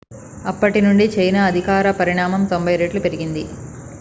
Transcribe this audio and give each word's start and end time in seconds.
అప్పటి 0.45 0.79
నుండి 0.81 1.05
చైనా 1.15 1.41
ఆర్థిక 1.43 1.69
పరిమాణం 1.99 2.41
90 2.47 2.81
రెట్లు 2.83 3.01
పెరిగింది 3.01 3.45